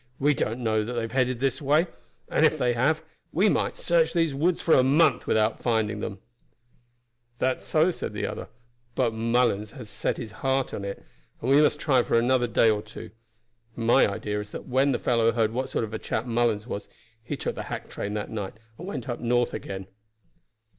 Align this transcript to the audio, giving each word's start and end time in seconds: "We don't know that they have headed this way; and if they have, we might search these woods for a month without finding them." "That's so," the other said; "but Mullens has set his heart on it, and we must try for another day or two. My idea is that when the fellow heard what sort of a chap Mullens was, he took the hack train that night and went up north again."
"We 0.17 0.33
don't 0.33 0.61
know 0.63 0.83
that 0.83 0.93
they 0.93 1.01
have 1.01 1.11
headed 1.11 1.39
this 1.39 1.61
way; 1.61 1.85
and 2.27 2.43
if 2.43 2.57
they 2.57 2.73
have, 2.73 3.03
we 3.31 3.49
might 3.49 3.77
search 3.77 4.13
these 4.13 4.33
woods 4.33 4.59
for 4.59 4.73
a 4.73 4.81
month 4.81 5.27
without 5.27 5.61
finding 5.61 5.99
them." 5.99 6.17
"That's 7.37 7.63
so," 7.63 7.91
the 7.91 8.25
other 8.25 8.45
said; 8.45 8.51
"but 8.95 9.13
Mullens 9.13 9.69
has 9.73 9.91
set 9.91 10.17
his 10.17 10.31
heart 10.31 10.73
on 10.73 10.83
it, 10.83 11.05
and 11.39 11.51
we 11.51 11.61
must 11.61 11.79
try 11.79 12.01
for 12.01 12.17
another 12.17 12.47
day 12.47 12.71
or 12.71 12.81
two. 12.81 13.11
My 13.75 14.07
idea 14.07 14.39
is 14.39 14.49
that 14.53 14.65
when 14.67 14.91
the 14.91 14.97
fellow 14.97 15.31
heard 15.33 15.51
what 15.51 15.69
sort 15.69 15.83
of 15.85 15.93
a 15.93 15.99
chap 15.99 16.25
Mullens 16.25 16.65
was, 16.65 16.89
he 17.23 17.37
took 17.37 17.53
the 17.53 17.61
hack 17.69 17.87
train 17.87 18.15
that 18.15 18.31
night 18.31 18.53
and 18.79 18.87
went 18.87 19.07
up 19.07 19.19
north 19.19 19.53
again." 19.53 19.85